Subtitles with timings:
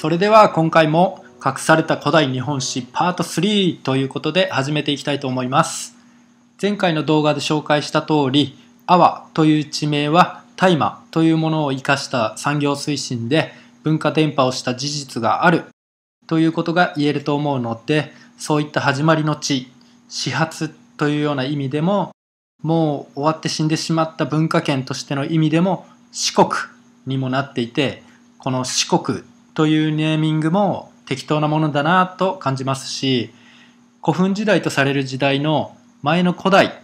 [0.00, 5.94] それでは今回も隠された古代日本史パート3ということで始めていきたいと思います。
[6.58, 15.64] 前回の動画で紹介した通り阿波という地名は大麻というものを生かした産業推進で文化伝播をした事実がある
[16.26, 19.70] ということが言えると思うのでそういった始まりの地
[20.08, 22.12] 始発というような意味でも
[22.62, 26.48] もう終わって死んでしまった文化圏としての意味でも四国
[27.04, 28.02] にもなっていて
[28.38, 29.24] この四国
[29.60, 33.30] というネーミングも適当なものだなと感じますし
[34.02, 36.82] 古墳時代とされる時代の前の古代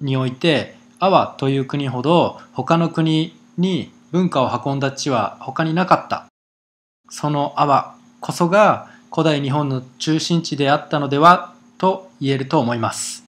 [0.00, 6.26] において阿波という国ほど他の国に文化を運んだ地は他になかった。
[7.08, 13.22] その阿波こそが古代日本の中心地であったのではと言えると思います。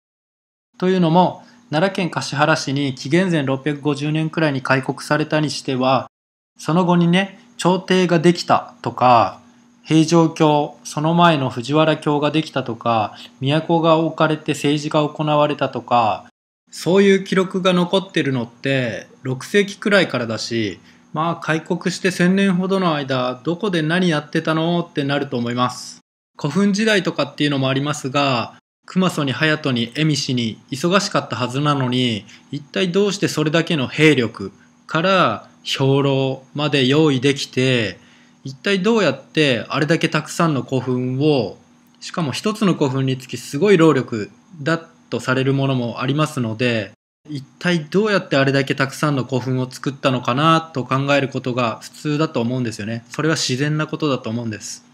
[0.79, 6.11] というのも奈良県橿原市に紀元前650年くらいに開国されたにしては
[6.59, 9.39] その後にね朝廷ができたとか
[9.85, 16.25] 平城京その前の藤原京ができたとか都が置かれて政治が行われたとか
[16.71, 20.81] そういう記録が残ってるのって6世紀くらいからだし
[21.13, 26.01] まあ開国して1000年ほどの間どこで何やってたのってなると思います。
[26.39, 28.55] 古墳時代とかっていうのもありますが
[28.87, 34.51] 熊曽に隼人に恵美氏に忙しかったはずなのに一体どうしてそれだけの兵力
[34.87, 37.99] から兵糧まで用意できて
[38.45, 41.59] 一体どうやってあれだけたくさんの古墳を
[42.01, 44.31] しかも一つの古墳につきすごい労力
[44.63, 46.93] だとされるものもありますので
[47.29, 53.05] 一体どうやってあれだけたくさんの古墳を作ったのかなと考えることが普通だと思うんですよね。
[53.11, 54.85] それは自然なことだと思うんです。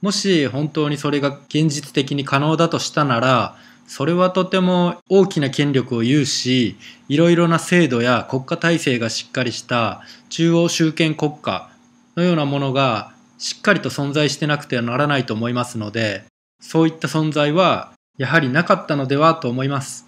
[0.00, 3.56] もし本当にそれが現実的に可能だとしたなら
[3.90, 6.76] それはとても大きな権力を有し
[7.08, 11.68] いろいろな制度や国家体制がしっかりした中央集権国家
[12.16, 16.22] のようなものがしっかりと存在してなくてはならないと思いますので
[16.60, 20.06] そういった存在はやはりなかったのではと思います。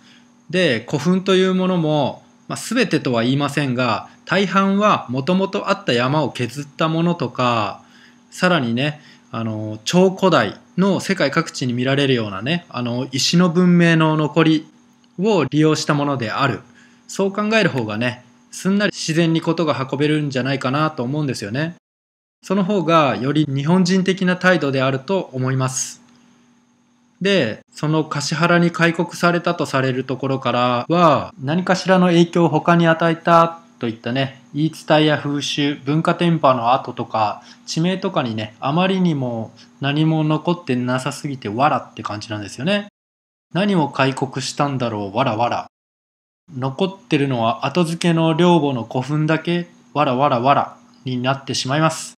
[0.48, 7.82] で古墳というものも、まあ、全てとは言いませんが大半はもともとあった山を削ったものとか
[8.30, 9.00] さらにね
[9.34, 14.68] あの超古代の世界各地に見られるようなねあの石の文明の残り
[15.18, 16.60] を利用したものである。
[17.08, 21.76] そう考える方がねすんなり自然にことが運べるんじゃないかなと思うんですよね。
[22.42, 26.02] その方がより日本人的な態度であると思います。
[27.22, 39.50] でその橿原に開国されたとされるところからは何かしらの影響を他に与えたといったね言い伝えや風習文化伝播の跡とか地名とかにねあまりにも
[39.80, 42.86] 何も残ってなさすぎてわらって感じなんですよね。
[43.52, 45.66] 何を開国したんだろうわらわら。
[46.56, 52.14] 残ってるのは後付けの寮母の古墳だけわらわらわらになってしまいます。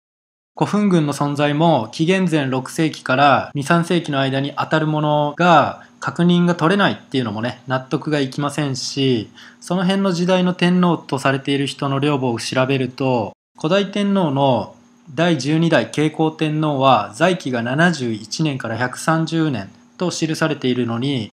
[0.56, 14.76] 古墳群の存在も紀元前6世紀から23世紀の間に当たるものが確認が取れないっていうのもね納得がいきませんしその辺の時代の天皇とされている人の領母を調べると古代天皇の
[15.12, 21.30] 第12代慶光天皇は在位が71年から130年と記されているのに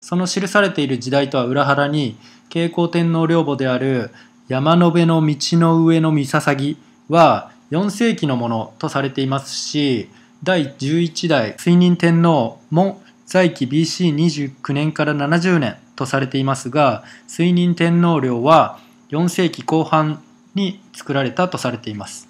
[0.00, 2.16] その記されている時代とは裏腹に
[2.48, 4.10] 慶光天皇領母である
[4.46, 6.76] 山辺の道の上の見捧ぎ
[7.08, 10.08] は4世紀のものとされていますし
[10.42, 18.78] 第11代水仁天皇も在期 BC29 年から70年とされていますが水仁天皇陵は
[19.10, 20.22] 4世紀後半
[20.54, 22.28] に作られたとされています。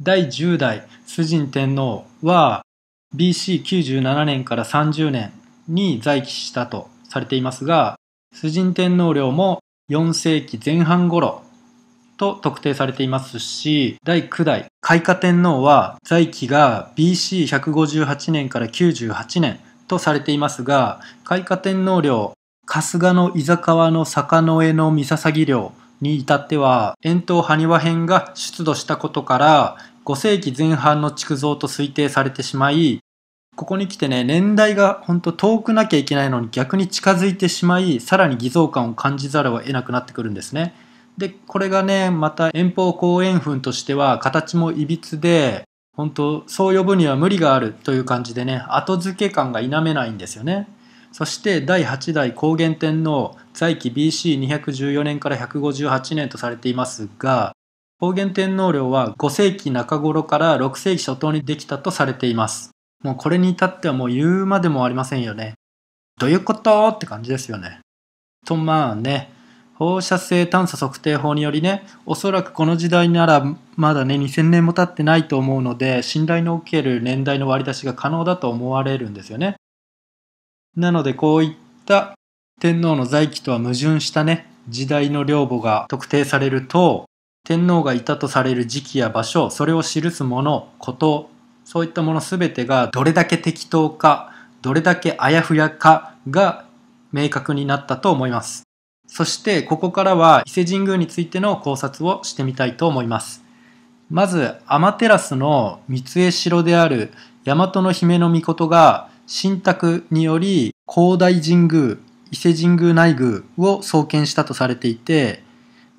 [0.00, 2.62] 第10代崇神天皇は
[3.16, 5.32] BC97 年から30年
[5.66, 7.98] に在期したとされていますが
[8.32, 9.58] 崇神天皇陵も
[9.90, 11.42] 4世紀前半頃
[12.18, 22.34] と特定されていますし、第9代開化天皇は在期が BC158 年から98年とされていますが、開化天皇陵、
[22.66, 25.72] 春日の居酒屋の坂の上の三捧陵
[26.02, 33.00] に至っては、円筒埴輪編が出土したことから、5世紀前半の築造と推定されてしまい、
[33.56, 40.74] ここに来てね、年代が本当遠くなきゃいけないのに逆に近づいてしまい、さらに偽造感を感じざるを得なくなってくるんですね。
[41.18, 45.64] で、これがね、また遠方後円墳としては形もいびつで、
[45.96, 50.68] 本当そう呼ぶには無理があるという感じでね、後付け感が否めないんですよね。
[51.10, 57.52] そして第8代高原天皇在期 BC214 年から158年とされていますが、
[57.98, 62.70] 高原天皇陵は5世紀中頃から6世紀初頭にできたとされています。
[63.02, 65.54] もうこれに至ってはもう言うまでもありませんよね。
[66.20, 66.88] どういうこと？
[66.88, 67.80] って感じですよね。
[68.46, 69.32] とまあね、
[69.78, 73.44] 放射性探査測定法によりね、おそらくこの時代なら
[73.76, 79.54] まだね、2000年も経ってないと思うので、信頼のおける年代の割り出しが可能だと思われるんですよね。
[80.76, 82.16] なのでこういった
[82.60, 87.04] 天皇の在記とは矛盾したね、時代の領母が特定されると、
[87.44, 91.30] 天皇がいたとされる時期や場所、それを記すもの、こと、
[91.64, 96.64] そういったもの全てがどれだけ適当か、どれだけあやふやかが
[97.12, 98.67] 明確になったと思います。
[99.08, 103.42] そしてここからは伊勢神宮についての考察をしてみたいと思います。
[104.10, 107.12] まず、天照の三重城である
[107.44, 111.96] 大和の姫の御事が神託により広大神宮、
[112.30, 115.42] 伊勢神宮内宮を創建したとされていて、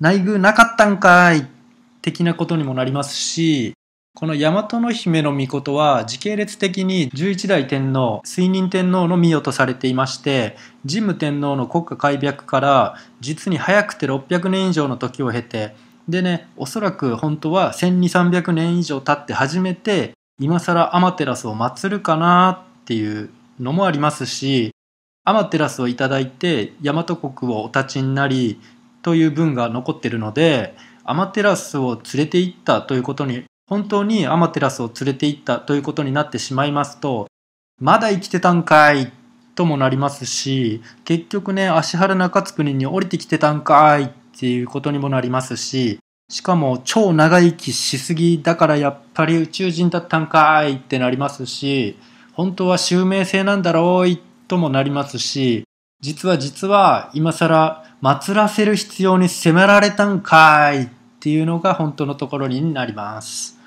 [0.00, 1.46] 内宮なかったんかい
[2.02, 3.74] 的なことにもなりますし、
[4.14, 15.74] この大和の姫の御は時系列的に11代天皇、水仁天皇の御代とされていまして、神武天皇の国家開闢から実に早くて600年以上の時を経て、
[16.08, 23.30] でね、おそらく本当は1200、300年以上経って初めて、今更アマテラスを祀るかなっていう
[23.60, 24.74] のもありますし、
[25.24, 28.60] アマテラスをいただいて大和国をお立ちになり
[29.02, 30.74] という文が残っているので、
[31.04, 37.28] アマテラスを連れて行ったということに本当にアマテラスを連れて行ったということになってしまいますと、
[37.80, 39.12] まだ生きてたんかい
[39.54, 51.96] ともなりますし、結局ね、芦原中津国に降りてきてたんかいっていうことにもなりますし、しかも超長生きしすぎだからやっぱり宇宙人だったんかいってなりますし、
[52.32, 55.62] 本当は襲名性なんだろういともなりますし、
[56.00, 60.88] 実は実は今更祀らせる必要に迫られたんかいっ
[61.20, 63.59] ていうのが本当のところになります。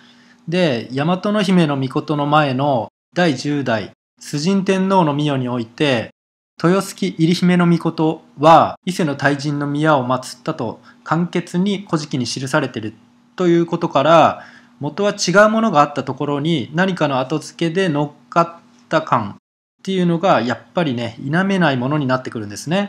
[0.48, 6.14] で、大和の姫の御の前の第10代、崇神天皇の御代において、
[6.62, 12.94] 豊洲入姫の御は伊勢の大神の宮を祀ったと簡潔に古事記に記されている
[13.36, 14.44] ということから
[14.80, 19.36] 元は違うものがあったところに何かの後付けで乗っかった感っ
[19.84, 22.88] ていうのがやっぱりね否めないものになってくるんですね。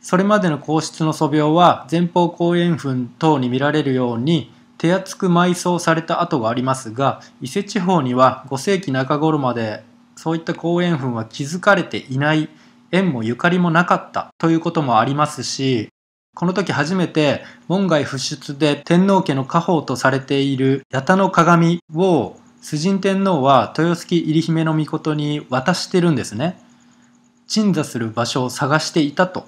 [0.00, 9.84] それまでの皇室の素描は前方後円墳等に見られるように手厚く埋葬された跡がありますが伊勢地方には5世紀中頃まで
[10.16, 12.48] そういった公園墳は築かれていない
[12.90, 15.88] 縁もゆかりもなかったということもありますし
[16.34, 26.58] この時初めて門外不出で天皇家の家宝とされている八田の鏡を崇神天皇は豊洲入姫の御に渡してるんですね。
[27.46, 29.46] 鎮座する場所を探していたと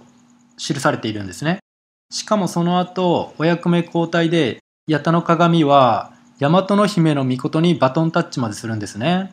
[0.58, 1.58] 記されているんですね。
[2.10, 9.30] しかもその後、お役目交代で八田の鏡は大和の姫の御事にバトンタッチまでするんですね。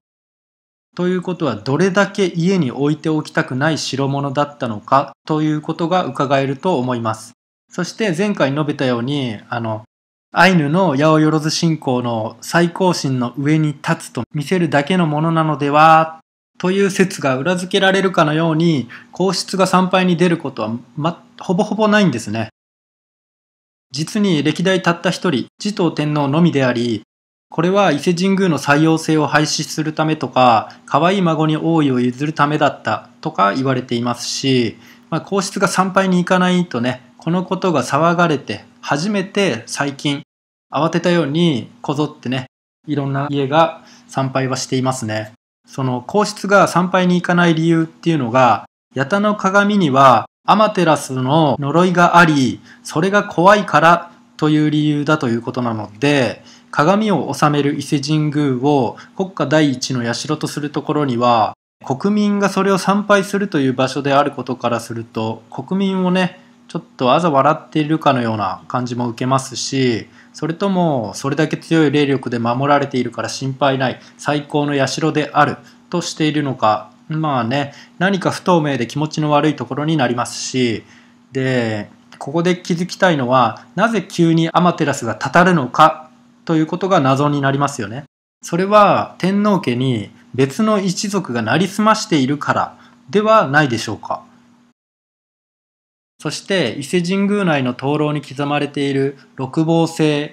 [0.96, 7.34] ということはどれだけ家に置いておきたくない代物だったのかということが伺えると思います。
[7.70, 9.84] そして前回述べたように、あの、
[10.34, 16.22] アイヌの八百万信仰の最高神の上に立つと見せるだけのものなのでは
[16.58, 22.48] という説が裏付けられるかのように皇室が参拝に出ることは、ま、ほぼほぼないんですね。
[23.92, 27.04] 実に歴代たった一人、持統天皇のみであり、
[27.50, 34.78] これは伊勢神宮の採用性を廃止するためとか、可愛い孫に王位を譲るためだったとか言われていますし、
[35.10, 40.24] まあ、皇室が参拝に行かないとね、このことが騒がれて、初めて最近、
[40.74, 42.46] 慌てたようにこぞってね、
[42.88, 45.34] いろんな家が参拝はしていますね。
[45.68, 61.56] その皇室が参拝に行かない理由っていうのが、八田の鏡にはアマテラスの呪いがあり、それが怖いからという理由だということなので、鏡を治める伊勢神宮を国家第一の社とするところには、
[61.86, 75.58] 国民がそれを参拝するという場所であることからすると、国民をね、ちょっとあざ笑っているかのような感じも受けますし、それともそれだけ強い霊力で守られているから心配ない最高の社である
[75.90, 80.84] としているのかまあね、何か不透明で気持ちの悪いところになりますし、
[81.32, 86.10] で、ここで気づきたいのは、なぜ急にアマテラスがたたるのか
[86.46, 88.04] ということが謎になりますよね。
[88.44, 92.78] それは天皇家に別の一族がなりすましているから
[93.10, 94.24] ではないでしょうか。
[96.20, 100.32] そして伊勢神宮内の灯籠に刻まれている六芒星、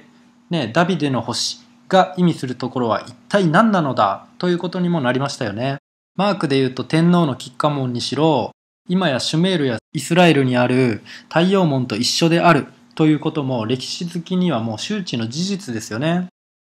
[0.51, 5.79] ね、ダビデの星が意味するところは一体何なのだということにもなりましたよね。
[6.19, 8.51] マークで言うと天皇の吉家門にしろ、
[8.89, 16.27] 今やシュメールやイスラエルにある太陽門と一緒であるということも歴史好きにはもう周知の事実ですよね。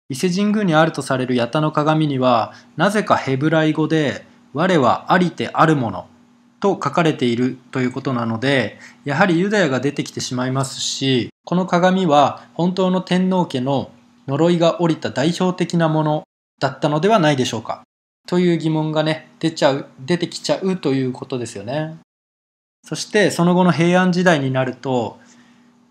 [0.09, 6.09] 伊勢神宮にあるとされる八田の鏡には、なぜかヘブライ語で、我はありてあるもの
[6.59, 13.93] と書かれているということなので、やはりユダヤが出てきてしまいますし、この鏡は本当の天皇家の
[14.26, 16.25] 呪いが降りた代表的なもの
[16.59, 17.86] だったのではないでしょうか。
[18.26, 21.97] という疑問がね、出ちゃう、出てきちゃうということですよね。
[22.85, 25.18] そしてその後の平安時代になると、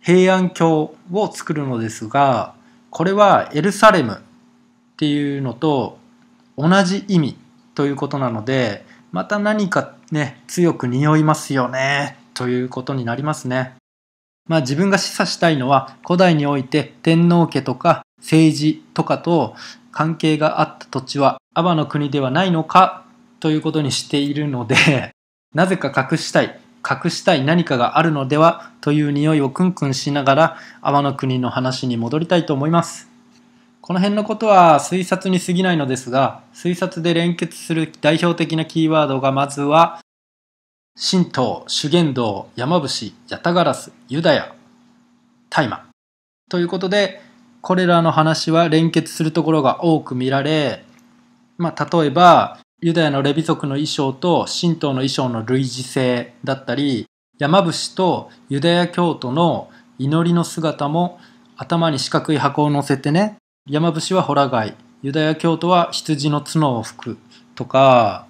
[0.01, 2.53] 平安京を作るのですが、
[2.89, 5.97] これはエルサレムっていうのと
[6.57, 7.37] 同じ意味
[7.73, 13.75] ということなので、また何かね、強く匂いますよね、ということになりますね。
[14.47, 19.55] まあ自分が示唆したいのは、古代において天皇家とか政治とかと
[19.95, 23.05] 関係があった土地はアバの国ではないのか
[23.39, 25.15] ということにしているので、
[25.55, 33.07] なぜか隠したい、隠したい何かがあるのではという匂いをクンクンしながら、アバの国の話に戻りたいと思います。
[33.79, 40.01] この辺のことは推察に過ぎないのですが、推察で連結する代表的なキーワードがまずは、
[40.99, 44.53] 神道、修験道、山伏、ヤタガラス、ユダヤ、
[45.49, 45.85] 大麻。
[46.49, 47.21] ということで、
[47.65, 50.85] これらの話は連結するところが多く見られ、
[51.57, 57.07] まあ、例えば、ユダヤのレビ族の衣装と神道の衣装の類似性だったり、
[57.39, 61.19] 山伏とユダヤ教徒の祈りの姿も
[61.57, 67.17] 頭に四角い箱を乗せてね、山伏はホラ貝ユダヤ教徒は羊の角を吹く
[67.55, 68.27] とか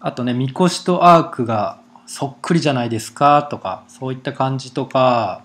[0.00, 5.44] あとねみこしとアークがそっくりじゃないですかとかそういった感じとか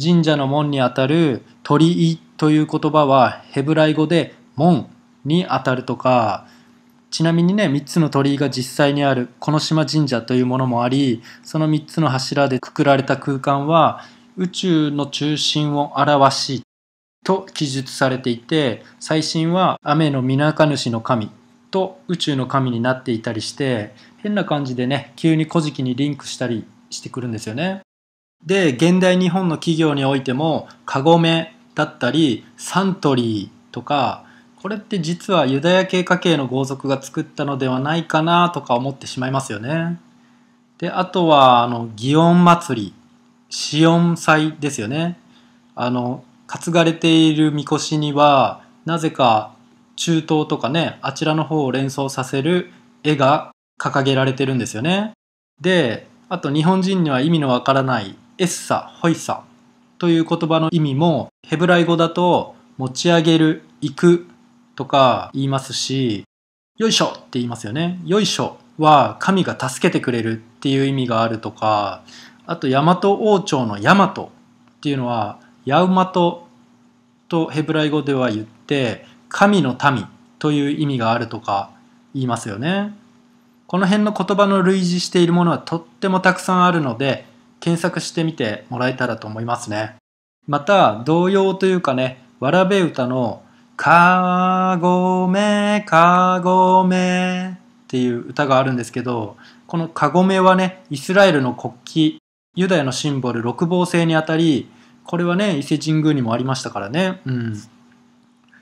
[0.00, 4.90] 神社の門にあたる鳥居という言葉はヘブライ語で門
[5.24, 6.48] にあたるとか
[7.12, 14.02] ちなみにね3つの鳥居が実際にあるこの島神社というものもありその3つの柱でくくられた空間は
[14.36, 16.62] 宇宙の中心を表し
[17.24, 21.30] と記述されていて最新は雨の皆か主の神
[21.70, 27.82] と宇宙の神になっていたりして変な感じでね急に古事記にリンクしたりしてくるんですよね。
[28.44, 34.24] で現代日本の企業においてもカゴメだったりサントリーとか
[34.60, 39.98] これって実はユダヤ系家系の豪族が作ったのではないかなとか思ってしまいますよね。
[40.78, 42.94] であとはあの祇園祭り
[43.48, 45.18] シオン祭ですよね。
[45.74, 49.54] あの担がれているみこしにはなぜか
[49.96, 52.70] 中東とかねあちらの方を連想させる
[53.02, 55.12] 絵が掲げられてるんですよね。
[55.60, 59.42] であと日本人には意味のわからないエッサホイサ
[60.00, 64.26] という言葉の意味もヘブライ語だと持ち上げる行く
[64.74, 66.24] とか言いますし
[66.78, 68.00] よいしょって言いますよね。
[68.06, 72.02] よいしょは神が助けてくれるっていう意味があるとか
[72.46, 74.30] あと大和王朝の大和っ
[74.80, 76.48] ていうのはヤウマト
[77.28, 80.06] とヘブライ語では言って神の民
[80.38, 81.72] という意味があるとか
[82.14, 82.96] 言いますよね。
[83.66, 87.26] この辺の言葉の類似しているものはとってもたくさんあるので
[87.60, 89.96] 検索してみてもらえたらと思いますね。
[90.46, 93.42] また童謡というかねわらべ歌の
[93.76, 99.36] 「かごめかごめ」っていう歌があるんですけど
[99.66, 101.74] このかごめはねイスラエルの国
[102.14, 102.24] 旗
[102.56, 104.68] ユダヤのシンボル六芒星にあたり
[105.04, 107.20] これはね伊勢神宮にもありましたからね。
[107.26, 107.62] うん、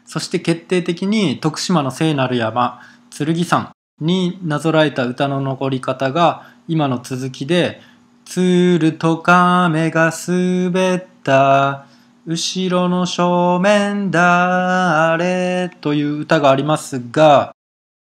[0.04, 7.80] そして決定的に徳島の聖なる山剣山になぞらえた歌の残り方が今の続きで
[8.30, 11.86] 「鶴と亀が滑った
[12.26, 17.54] 後ろの正面だあれ」という歌がありますが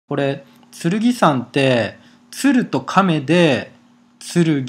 [0.10, 0.44] これ
[0.78, 1.98] 剣山って
[2.30, 3.72] 鶴と亀で
[4.20, 4.66] 剣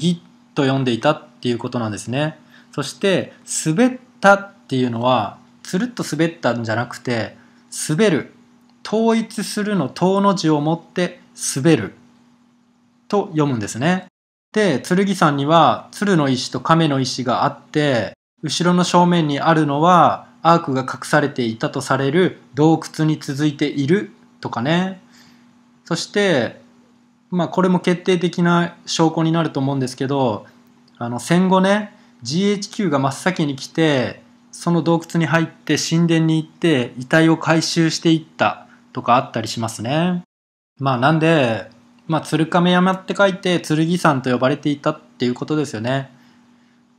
[0.55, 2.39] と呼んでいたっていうことなんですね。
[2.71, 3.33] そして
[3.65, 7.35] 滑ったっていうのはつるっと滑ったんじゃなくて
[7.89, 8.33] 滑る
[8.87, 11.19] 統一するの塔の字を持って
[11.53, 11.95] 滑る
[13.09, 14.05] と読むんですね。
[14.51, 25.01] で剣山には鶴の石と亀の石があって後ろの正面にあるのはアークが隠されていたとされる洞窟に続いているとかね
[25.85, 26.61] そして
[27.29, 30.45] まあこれも決定的な証拠になると思うんですけど
[30.97, 40.23] あの戦後ね GHQ が真っ先に来てその洞窟に入って神殿に行って遺体を回収していったとかあったりしますね。
[40.79, 41.69] まあなんで、
[42.09, 46.11] まあ鶴亀山って書いて剣山と呼ばれていたっていうことですよね。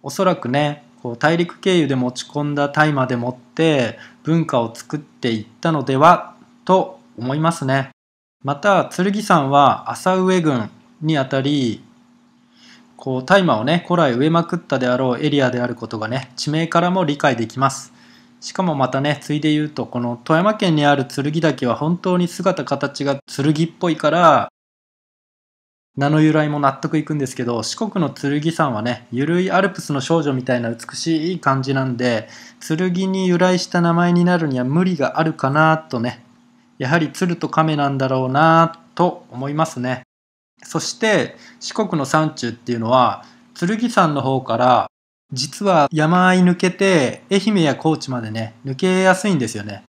[0.02, 7.90] おそらくね、こう大陸経由で持ち込んだ大麻でもって文化を作っていったのではと思いますね。
[8.44, 10.70] また剣山は浅上郡
[11.02, 11.82] にあたり
[12.96, 17.92] こう大麻をね古来植えまくったであろうエリアであることがね地名からも理解できます
[18.40, 24.52] しかもまたねついで言うとこの富山県にある剣岳は本当に姿形が剣っぽいから
[25.96, 32.28] 名の由来も納得いくんですけど四国の剣山はねゆるいアルプスの少女みたいな美しい感じなんで
[32.66, 36.24] 剣に由来した名前になるには無理があるかなとね
[36.78, 40.02] やはり鶴と亀なんだろうなと思いますね。
[40.62, 44.90] そして四国の山中っていうのは剣山の方から
[45.32, 49.84] 実は山あい抜けて愛媛や高知までね抜けやすいんですよね。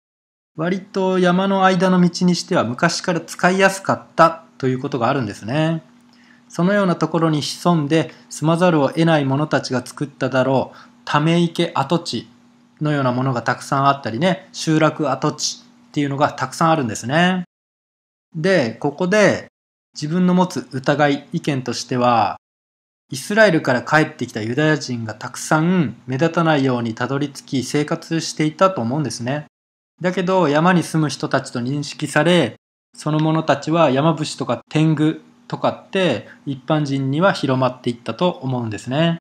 [0.55, 5.81] 割と山の間の道にしては昔から使いやすかったということがあるんですね
[6.49, 12.27] そのようなところに潜んで住まざるを得ない者たちが作っただろうため池跡地
[12.81, 17.43] のようなものがたくさんあったりね集落跡地っていうのがたくさんあるんですね
[18.35, 19.47] でここで
[19.93, 22.37] 自分の持つ疑い意見としては
[23.09, 29.45] イスラエルから帰ってきたユダヤ人がたくさん目立たないようにたどり着き生活していたと思うんですね。
[30.01, 32.55] だけど山に住む人たちと認識され、
[32.97, 39.19] その者たちは山伏とか天狗とかって一般人には広まっていったと思うんですね。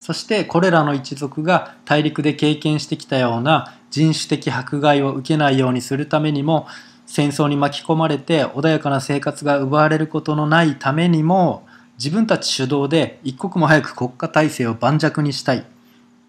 [0.00, 6.66] そしてこれらの一族が大陸で経験してきたような人種的迫害を受けないようにするためにも
[7.06, 11.66] 戦争に巻き込まれて穏やかな生活が奪われることのないためにも
[11.96, 15.64] 自分たち主導で一刻も早く国家体制を盤石にしたい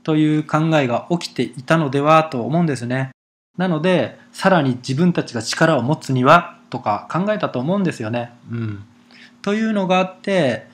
[0.03, 3.09] という考えが起きていたのではと思うんですね。
[3.57, 8.33] なので、さらに自分たちが力を持つにはとか考えたと思うんですよね。
[8.51, 8.83] うん。
[9.41, 10.67] というのがあって、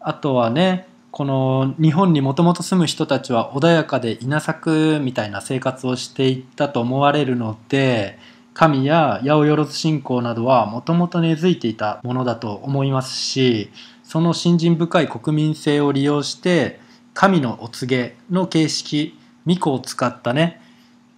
[0.00, 8.18] あとはね、この日本にもともと住む人たちは穏やかで稲作みたいな生活をしていったと思われるので、
[8.54, 13.70] 神や八百万信仰などはもともと根付いていたものだと思いますし、
[14.02, 16.80] その信心深い国民性を利用して
[17.12, 20.60] 神のお告げの形式巫女を使ったね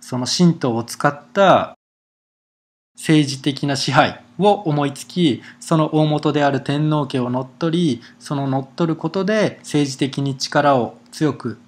[0.01, 1.76] その神道を使った
[2.97, 11.59] 政治的な支配を思いつきその大元である天皇家を乗っ取りその乗っ取ることで政治的に力を強く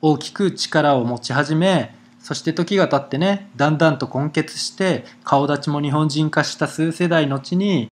[0.00, 7.88] 大きく力を持ち始めそして時が経ってねだんだんと根結して顔立ちも日本人化した数世代後に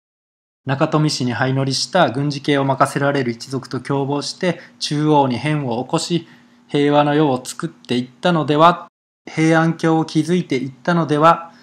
[0.65, 6.28] 中富市に相乗りした軍事系を任せられる一族と共謀して中央に変を起こし
[6.67, 8.89] 平和の世を作っていったのでは
[9.26, 11.54] 平安京を築いていったのでは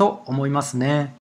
[0.00, 1.14] と思いますね。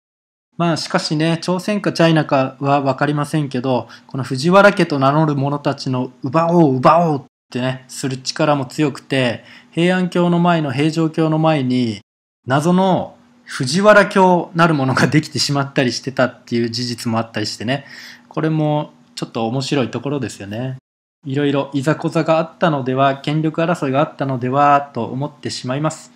[0.56, 12.02] まあしかしね朝鮮かチャイナかは分かりませんけどこの藤原家と名乗る者たちの奪おう奪おうってねする力も強くて平安京の前の平城京の前に
[12.46, 17.86] 謎の藤原京なるものができてしまったりしてたっていう事実もあったりしてね
[18.30, 20.78] これもちょっと面白いところですよね。
[21.26, 26.12] いろいろいざこざがあったのでは権力争いがあったのではと思ってしまいます。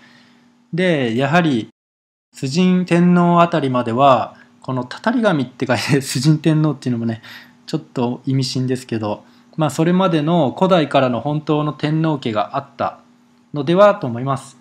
[0.73, 1.69] でやはり
[2.33, 7.21] 崇神天皇あたりまではこのたたり神って書いて 崇神天皇っていうのもね
[7.65, 9.23] ちょっと意味深ですけど
[9.57, 12.99] まあそれまでの古代からの本当の天皇家があった
[13.53, 14.57] のではと思います。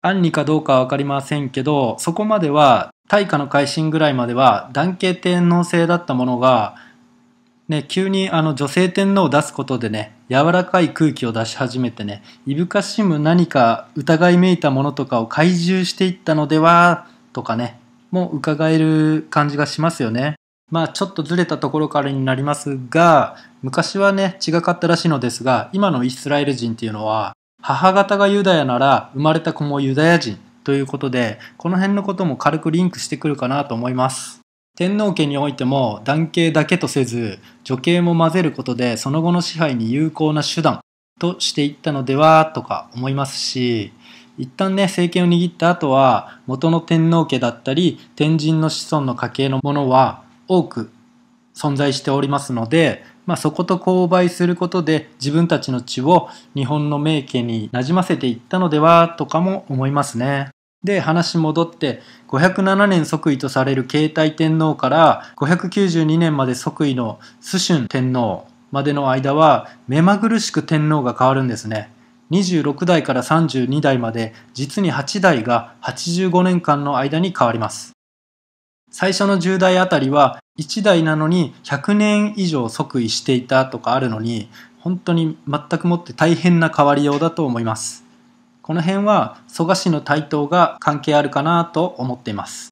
[0.00, 6.76] 暗にかどうかは分かりませんけどそこまでは大化の改新ぐらいまでは男系天皇制だったものが、
[7.68, 17.78] ね、急にあの女性天皇を出すことでね柔らかい空気を出し始めてねいぶかしむ何か疑いめいたものとかを怪獣していったのではとかね
[18.10, 20.36] もう伺える感じがしますよね。
[20.70, 34.40] まあちょっとずれたところからになりますが昔はね違かったらしいのですが今のイスラエル人っていうのは母方がユダヤなら生まれた子もユダヤ人ということで、この辺のことも軽くリンクしてくるかなと思います。
[34.78, 40.82] 天皇家においても男系だけとせず女系も混ぜることでその後の支配に有効な手段
[41.18, 43.92] としていったのではとか思いますし
[44.36, 50.92] 一旦ね政権を握った後は元の天皇家だったり天神の子孫の家系のものは多く
[51.56, 60.48] 存在しておりますのでまあ、そこと購買することで自分たちの血を日本の名家になじませていったのではとかも思いますね。
[60.84, 71.90] で話戻って507年即位とされる慶太天皇から592年まで即位の崇春天皇までの間は目まぐるしく天皇が変わるんですね。
[72.30, 77.92] 26代から32代まで実に8代が85年間の間に変わります。
[78.90, 84.48] 最初の10代あたりは1代なのに100年以上即位していたとかあるのに
[84.80, 88.07] 本当に全くもって大変な変わりようだと思います
[88.68, 92.68] この辺は蘇我氏の台頭が関係あるかなと思っています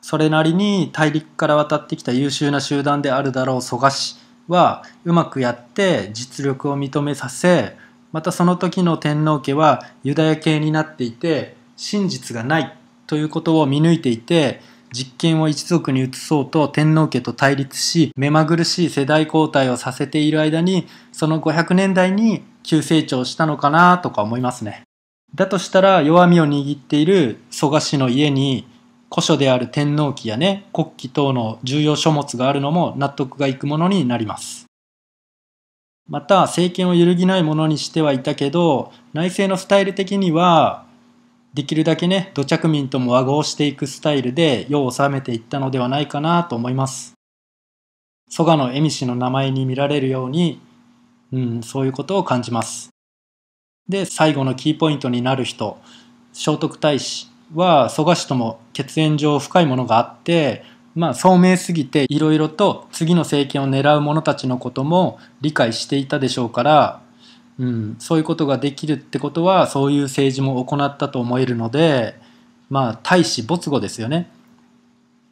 [0.00, 4.16] それなりに大陸から渡ってきた優秀な集団であるだろう蘇我氏
[4.48, 7.76] はうまくやって実力を認めさせ
[8.12, 12.74] またその時の天皇家はユダヤ系になっていて真実がない
[13.06, 24.84] ということを見抜いていて実権を一族に移そうと天皇家と対立し目まぐるしい世代交代をさせている間にその500年代に急成長したのかなとか思いますね。
[25.34, 28.66] だとしたら弱みを握っている蘇我氏の家に
[29.10, 34.66] 古書である天皇記やね国旗等の重要書物があるのも納得がいくものになります。
[36.08, 40.84] また政権を揺るぎないものにしてはいたけど内政のスタイル的には
[41.54, 47.14] できるだけね土着民とも和合していくスタイルで世を治めていったのではないかなと思います。
[48.28, 50.60] 蘇我の恵美氏の名前に見られるように、
[51.32, 52.90] うん、そういうことを感じます。
[53.90, 55.78] で最後のキーポイントになる人
[56.32, 67.02] 聖徳太子は蘇我氏とも血縁上深いものがあってまあ聡明すぎていろいろと次の政権を狙う者たちのことも理解していたでしょうから、
[67.58, 72.14] うん、そういうことができるってことはそういう政治も行ったと思えるので
[72.68, 74.30] まあ大使没後ですよね。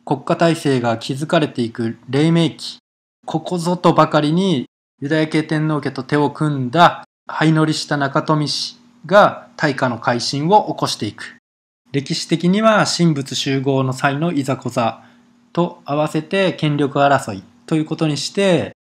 [0.05, 2.79] 国家体制が築かれていく黎明期。
[3.27, 4.66] ここぞとばかりに
[5.01, 11.36] ユダヤ系天皇家と手を組んだ相乗りした中富氏が大化の改新を起こしていく
[11.92, 15.04] 歴史的には神仏集合の際のいざこざ
[15.52, 18.72] と合わせて権力争いということにして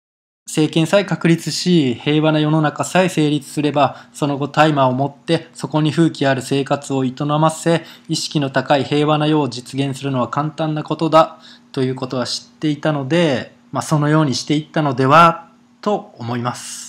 [0.46, 11.38] 政権さえ確立し平和な世の中さえ成立すればその後大麻を持ってそこに風紀ある生活を営ませ意識の高い平和な世を実現するのは簡単なことだ
[11.72, 15.50] ということは知っていたので、まあ、そのようにしていったのでは
[15.82, 16.87] と思います。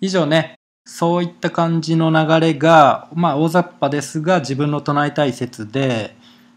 [0.00, 0.54] 以上ね
[0.86, 6.16] そういった感じの流れがまあ大雑把ですが自分の唱えたい説で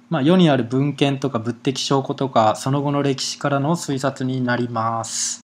[0.10, 5.42] まあ、世にある文献とか物的証拠とかその後の歴史からの推察になります。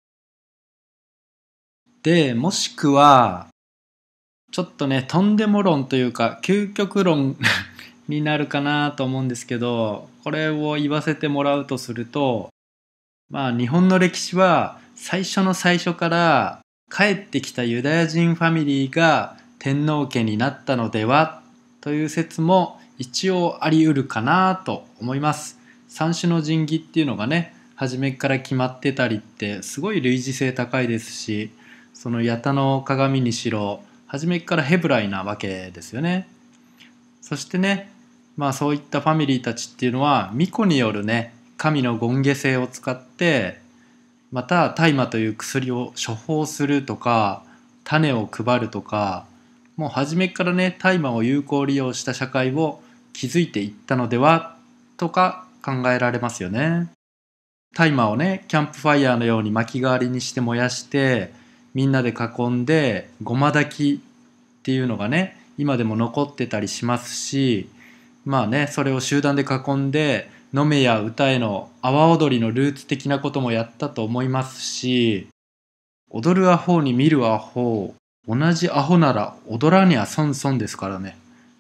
[2.02, 3.48] でもしくは
[4.52, 7.38] ちょっとねとんでも論というか究極論
[8.08, 12.50] になるかなと思うんですけどこれを言わせてもらうとすると
[13.30, 16.60] まあ日本の歴史は最初の最初から
[16.92, 21.42] 帰ってきたユダヤ人ファミリーが天皇家になったのでは
[21.82, 25.60] という説も一応あり得るかなと思います。
[25.88, 31.52] 三種の神器っていうのがね初めから決まってたりってすごい類似性高いですし
[31.94, 36.28] その八田の鏡にしろ初めからヘブライなわけですよね。
[37.22, 37.92] そしてね
[38.38, 43.63] まあそういったファミリーたちっていうのは巫女によるね神の権下性を使って
[44.34, 47.44] また大麻という薬を処方するとか
[47.84, 49.28] 種を配るとか
[49.78, 52.82] もう初めからね大麻を有効利用した社会を
[53.14, 54.58] 築いていったのでは
[54.98, 56.90] とか考えられますよね。
[57.76, 61.32] 大麻をねキャンプファイヤーのように薪代わりにして燃やして
[61.76, 67.70] みんなで囲んでごま炊きっていうのがね今でも残ってたりしますし
[68.26, 75.28] まあねそれを集団で囲んで飲めや歌への阿波踊りのルーツ的なこともやったと思いますし
[76.10, 77.96] 踊るアホに見るアホ
[78.28, 81.18] 同じアホなら踊らにゃ損損ですからね。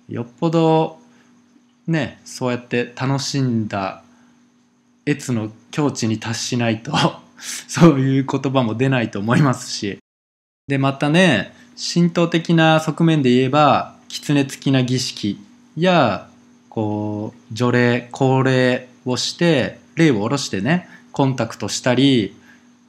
[0.08, 1.00] よっぽど
[1.88, 4.04] ねそうやって楽しんだ
[5.08, 6.94] 越の境地に達しないと
[7.68, 9.98] そういう言葉も出ないと思いますし。
[10.68, 11.54] でまたね
[11.94, 15.40] 神道的な側面で言えば狐付きな儀式
[15.76, 16.30] や
[16.74, 22.36] こう除霊高齢をして霊を下ろしてねコンタクトしたり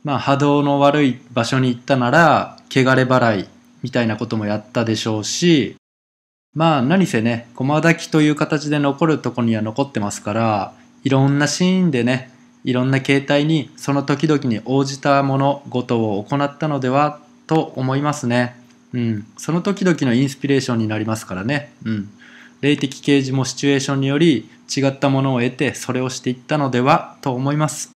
[0.04, 3.48] まあ波動の悪い場所に行ったなら汚れ払い
[3.82, 5.76] みたいなこともやったでしょうし
[6.54, 12.30] まあ何せね駒抱きという形で残るとこには残ってますからいろんなシーンでね
[12.64, 18.56] いろんな形態にその時々に応じた物事を行ったのではと思いますね。
[18.94, 21.74] うん、その時々のインスピレーションになりますからね。
[21.84, 22.08] うん、
[22.64, 27.90] 霊的啓示もシチュエーションにより違ったものを得てそれをしていったのではと思います。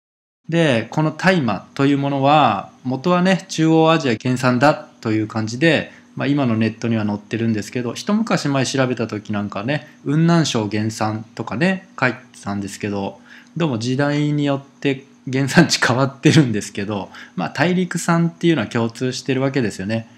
[0.46, 13.18] でこの大麻というものは元はね中央アジア原産だという感じで、まあ、今のネットには載ってるんですけど一昔前調べた時なんかね雲南省原産とかね書いてたんですけど
[13.56, 20.08] どうも時代によって原産地変わってるんですけど、まあ、大陸産っていうのは共通してるわけですよね。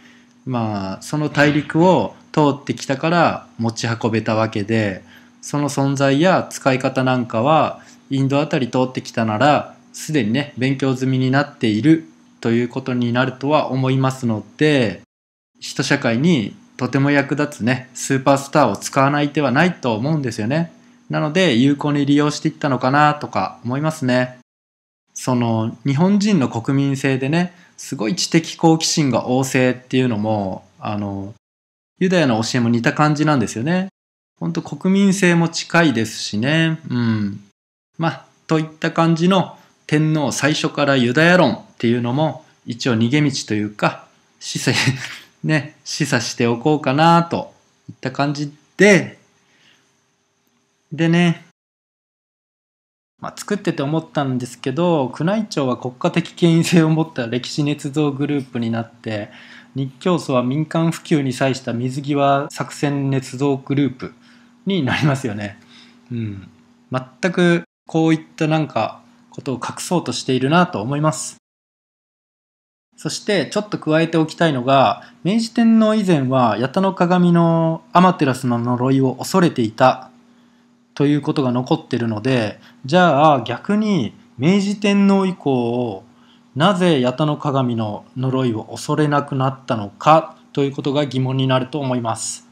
[0.47, 5.03] まあその大陸を通ってきたから持ち運べたわけで
[5.41, 12.05] その存在や使い方なんかはインドあたり通ってきたならすでにね勉強済みになっている
[12.41, 15.03] ということになるとは思いますので
[15.59, 20.73] 人社会にとても役立つねスーパースターを使わない手はないと思うんですよね。
[21.11, 24.39] なので有効に利用していったのかなとか思いますね。
[25.13, 31.35] その日本人の国民性でねすごい知的好奇心が旺盛っていうのもあの
[32.01, 33.89] ユダヤの教えも似た感じなんですよね。
[34.41, 36.81] 本当国民性も近いですしね。
[36.91, 37.41] うん。
[37.99, 44.07] まあ、といった感じの天皇最初からユダヤ論っていうのも一応逃げ道というか
[44.39, 44.75] 示唆
[45.45, 47.53] ね示唆しておこうかなと
[47.89, 49.19] いった感じで
[50.93, 51.45] でね
[53.21, 59.29] まあ、作ってて思ったんですけど宮内庁は国家的権威性を持った歴史捏造グループになって
[59.75, 64.13] 日教組は民間普及に際した水際作戦捏造グループ
[64.67, 65.59] になりますよね。
[66.11, 66.49] うん、
[66.91, 71.37] 全くこういったなんかことを隠そうとしているなと思います。
[72.97, 80.11] そしてちょっと加えておきたいのが明治天皇以前は八田の鏡のアマテラスの呪いを恐れていた
[80.93, 86.05] ということが残ってるのでじゃあ逆に明治天皇以降
[86.57, 92.49] なぜ八田の鏡の呪いを恐れなくなったのかということが疑問になると思います。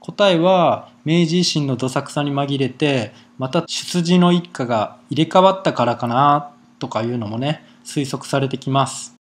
[0.00, 9.14] 答えは明治維新のどさくさに紛れてまた出自の一家が入れ替わったからかなとかいうのもね推測されてきます。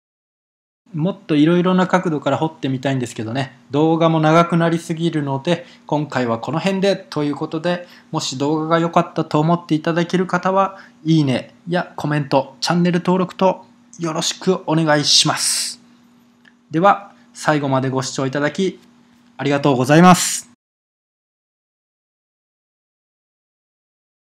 [0.94, 13.66] もっといろいろな角度から掘ってみたいんですけどね動画も長くなりすぎるので今回はこの辺でということでもし動画が良かったと思っていただける方はいいねやコメントチャンネル登録と
[14.02, 15.80] よろしくお願いします。
[16.72, 18.80] では最後までご視聴いただき
[19.38, 20.51] ありがとうございます。